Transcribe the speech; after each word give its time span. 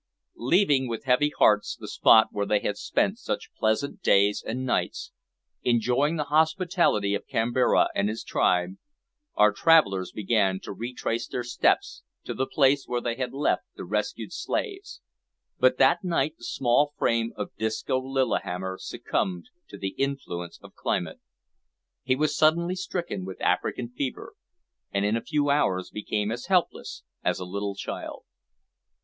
Leaving, 0.35 0.87
with 0.87 1.03
heavy 1.03 1.31
hearts, 1.37 1.77
the 1.79 1.87
spot 1.87 2.29
where 2.31 2.47
they 2.47 2.57
had 2.59 2.75
spent 2.75 3.19
such 3.19 3.51
pleasant 3.55 4.01
days 4.01 4.43
and 4.43 4.65
nights, 4.65 5.11
enjoying 5.61 6.15
the 6.15 6.23
hospitality 6.33 7.13
of 7.13 7.27
Kambira 7.27 7.87
and 7.93 8.09
his 8.09 8.23
tribe, 8.23 8.77
our 9.35 9.51
travellers 9.51 10.11
began 10.11 10.59
to 10.61 10.71
retrace 10.73 11.27
their 11.27 11.43
steps 11.43 12.01
to 12.23 12.33
the 12.33 12.47
place 12.47 12.87
where 12.87 12.99
they 12.99 13.13
had 13.13 13.31
left 13.31 13.61
the 13.75 13.83
rescued 13.85 14.33
slaves, 14.33 15.01
but 15.59 15.77
that 15.77 16.03
night 16.03 16.33
the 16.39 16.45
strong 16.45 16.87
frame 16.97 17.31
of 17.35 17.55
Disco 17.59 17.99
Lillihammer 18.01 18.79
succumbed 18.79 19.49
to 19.69 19.77
the 19.77 19.93
influence 19.99 20.57
of 20.63 20.73
climate. 20.73 21.19
He 22.01 22.15
was 22.15 22.35
suddenly 22.35 22.73
stricken 22.73 23.23
with 23.23 23.39
African 23.39 23.89
fever, 23.89 24.33
and 24.91 25.05
in 25.05 25.15
a 25.15 25.21
few 25.21 25.51
hours 25.51 25.91
became 25.91 26.31
as 26.31 26.47
helpless 26.47 27.03
as 27.23 27.39
a 27.39 27.45
little 27.45 27.75
child. 27.75 28.23